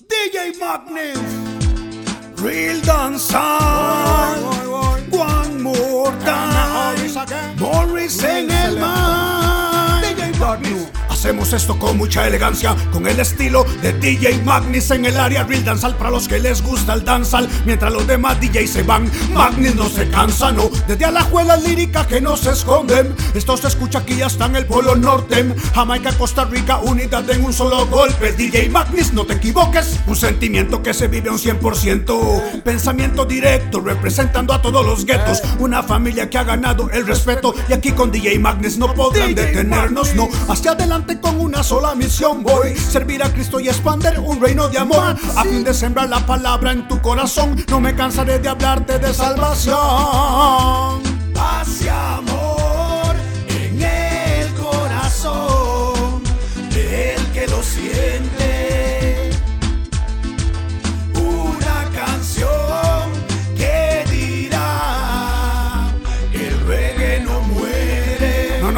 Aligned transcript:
DJ 0.00 0.58
Magnus, 0.58 1.20
Real 2.40 2.80
Dancer, 2.80 3.36
One 5.10 5.62
More 5.62 6.10
Time, 6.24 7.58
Morris 7.58 8.22
Hacemos 11.22 11.52
esto 11.52 11.78
con 11.78 11.96
mucha 11.98 12.26
elegancia, 12.26 12.74
con 12.90 13.06
el 13.06 13.20
estilo 13.20 13.64
de 13.80 13.92
DJ 13.92 14.42
Magnus 14.42 14.90
en 14.90 15.04
el 15.04 15.16
área 15.16 15.44
Real 15.44 15.64
Danzal 15.64 15.94
para 15.94 16.10
los 16.10 16.26
que 16.26 16.40
les 16.40 16.60
gusta 16.60 16.94
el 16.94 17.04
danzal. 17.04 17.48
Mientras 17.64 17.92
los 17.92 18.08
demás 18.08 18.40
DJs 18.40 18.68
se 18.68 18.82
van, 18.82 19.08
Magnus 19.32 19.76
no 19.76 19.88
se 19.88 20.08
cansa, 20.08 20.50
no. 20.50 20.68
Desde 20.88 21.04
a 21.04 21.12
la 21.12 21.22
juela 21.22 21.56
lírica 21.56 22.08
que 22.08 22.20
no 22.20 22.36
se 22.36 22.50
esconden. 22.50 23.14
Esto 23.36 23.56
se 23.56 23.68
escucha 23.68 24.00
aquí 24.00 24.20
hasta 24.20 24.46
en 24.46 24.56
el 24.56 24.66
Polo 24.66 24.96
Norte. 24.96 25.54
Jamaica, 25.72 26.10
Costa 26.18 26.44
Rica, 26.44 26.78
unidad 26.78 27.30
en 27.30 27.44
un 27.44 27.52
solo 27.52 27.86
golpe. 27.86 28.32
DJ 28.32 28.68
Magnus, 28.70 29.12
no 29.12 29.24
te 29.24 29.34
equivoques. 29.34 30.00
Un 30.08 30.16
sentimiento 30.16 30.82
que 30.82 30.92
se 30.92 31.06
vive 31.06 31.30
un 31.30 31.38
100%. 31.38 32.62
Pensamiento 32.64 33.24
directo, 33.24 33.78
representando 33.78 34.52
a 34.52 34.60
todos 34.60 34.84
los 34.84 35.06
guetos. 35.06 35.40
Una 35.60 35.84
familia 35.84 36.28
que 36.28 36.38
ha 36.38 36.42
ganado 36.42 36.90
el 36.90 37.06
respeto. 37.06 37.54
Y 37.68 37.74
aquí 37.74 37.92
con 37.92 38.10
DJ 38.10 38.40
Magnus 38.40 38.76
no 38.76 38.92
podrán 38.92 39.36
detenernos, 39.36 40.16
no. 40.16 40.28
Hacia 40.48 40.74
con 41.20 41.40
una 41.40 41.62
sola 41.62 41.94
misión 41.94 42.42
voy 42.42 42.76
Servir 42.76 43.22
a 43.22 43.32
Cristo 43.32 43.60
y 43.60 43.68
expander 43.68 44.18
un 44.20 44.40
reino 44.40 44.68
de 44.68 44.78
amor. 44.78 45.16
A 45.36 45.42
fin 45.44 45.64
de 45.64 45.74
sembrar 45.74 46.08
la 46.08 46.24
palabra 46.26 46.72
en 46.72 46.86
tu 46.88 47.00
corazón. 47.00 47.64
No 47.68 47.80
me 47.80 47.94
cansaré 47.94 48.38
de 48.38 48.48
hablarte 48.48 48.98
de 48.98 49.12
salvación. 49.12 49.76
Paz 51.34 51.82
y 51.82 51.88
amor 51.88 53.16
en 53.48 53.82
el 53.82 54.54
corazón 54.54 56.22
Del 56.70 57.26
que 57.32 57.46
lo 57.48 57.62
siente 57.62 58.41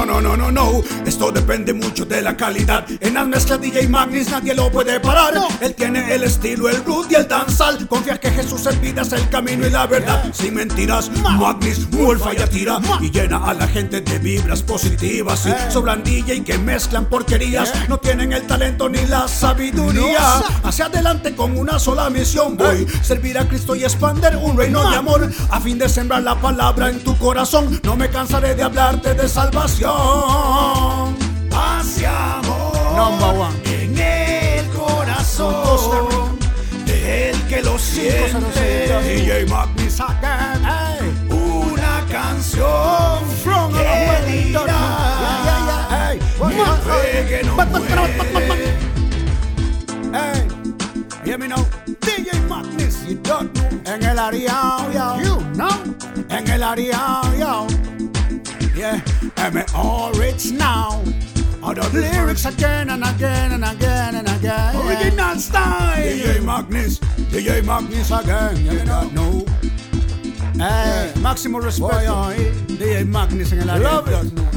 No, 0.00 0.06
no, 0.06 0.20
no, 0.22 0.34
no, 0.34 0.50
no, 0.50 0.50
no 0.50 0.82
Esto 1.04 1.30
depende 1.30 1.74
mucho 1.74 2.06
de 2.06 2.22
la 2.22 2.34
calidad. 2.34 2.86
En 3.00 3.12
las 3.12 3.26
mezclas 3.26 3.60
DJ 3.60 3.86
Magnus 3.86 4.30
nadie 4.30 4.54
lo 4.54 4.72
puede 4.72 4.98
parar. 4.98 5.34
Él 5.60 5.74
tiene 5.74 6.14
el 6.14 6.22
estilo, 6.22 6.70
el 6.70 6.82
root 6.86 7.12
y 7.12 7.16
el 7.16 7.28
danzal. 7.28 7.86
Confía 7.86 8.18
que 8.18 8.30
Jesús 8.30 8.64
en 8.64 8.80
vida 8.80 9.02
es 9.02 9.12
el 9.12 9.28
camino 9.28 9.66
y 9.66 9.70
la 9.70 9.86
verdad. 9.86 10.32
Sin 10.32 10.54
mentiras, 10.54 11.10
Magnus 11.20 11.90
muerfa 11.90 12.32
y 12.32 12.36
tira 12.48 12.80
Y 13.02 13.10
llena 13.10 13.44
a 13.44 13.52
la 13.52 13.68
gente 13.68 14.00
de 14.00 14.18
vibras 14.18 14.62
positivas. 14.62 15.46
Y 15.46 15.70
sobran 15.70 16.02
DJ 16.02 16.44
que 16.44 16.56
mezclan 16.56 17.04
porquerías. 17.04 17.70
No 17.90 17.98
tienen 17.98 18.32
el 18.32 18.46
talento 18.46 18.88
ni 18.88 19.04
la 19.06 19.28
sabiduría. 19.28 20.42
Hacia 20.64 20.86
adelante 20.86 21.36
con 21.36 21.58
una 21.58 21.78
sola 21.78 22.08
misión 22.08 22.56
voy 22.56 22.86
Servir 23.02 23.36
a 23.38 23.46
Cristo 23.46 23.76
y 23.76 23.84
expander 23.84 24.34
un 24.38 24.56
reino 24.56 24.88
de 24.88 24.96
amor. 24.96 25.30
A 25.50 25.60
fin 25.60 25.78
de 25.78 25.90
sembrar 25.90 26.22
la 26.22 26.40
palabra 26.40 26.88
en 26.88 27.00
tu 27.00 27.18
corazón. 27.18 27.78
No 27.82 27.96
me 27.96 28.08
cansaré 28.08 28.54
de 28.54 28.62
hablarte 28.62 29.12
de 29.12 29.28
salvación 29.28 29.89
Paz 31.50 31.98
y 32.00 32.04
amor 32.04 32.72
Number 32.96 33.40
one. 33.40 33.56
en 33.82 33.98
el 33.98 34.68
corazón 34.70 36.38
del 36.86 37.36
que 37.48 37.62
lo 37.62 37.78
siente. 37.78 38.88
DJ 39.02 39.46
Magnus 39.46 40.00
again. 40.00 41.30
Una 41.30 42.04
canción 42.10 43.24
From 43.42 43.72
que 43.72 43.78
the 43.78 43.84
dirá 44.32 44.64
Yeah, 44.66 45.36
yeah, 45.44 46.50
yeah. 46.50 46.80
Reggae 46.86 47.42
no 47.44 47.54
muere. 47.56 48.74
Hey, 50.12 50.40
hear 51.24 51.38
me 51.38 51.46
now. 51.48 51.64
DJ 52.00 52.32
Magnus, 52.48 53.04
you 53.06 53.16
don't 53.22 53.52
know. 53.54 53.92
En 53.92 54.02
el 54.04 54.18
área, 54.18 54.78
yo. 54.92 55.20
You 55.22 55.36
know. 55.54 55.70
En 56.28 56.48
el 56.48 56.62
área, 56.62 57.20
yo. 58.80 58.86
Yeah, 58.86 59.00
M.O. 59.36 60.12
Rich 60.18 60.52
now. 60.52 61.02
Other 61.62 61.88
lyrics 61.90 62.46
again 62.46 62.88
and 62.88 63.04
again 63.04 63.52
and 63.52 63.64
again 63.64 64.14
and 64.14 64.28
again. 64.28 64.76
Original 64.76 65.36
style. 65.36 65.96
DJ 65.96 66.42
Magnus, 66.42 66.98
DJ 67.30 67.62
Magnus 67.62 68.10
again, 68.10 68.56
you 68.64 68.84
don't 68.84 69.12
know. 69.12 69.44
Hey, 70.56 71.12
máximo 71.20 71.60
respeto. 71.60 72.32
DJ 72.66 73.04
Magnus 73.06 73.52
en 73.52 73.60
el 73.60 73.70
área. 73.70 73.82
Love 73.82 74.08
it. 74.08 74.49